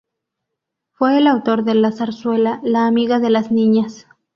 [0.93, 4.07] Fue el autor de la zarzuela "La Amiga de las Niñas".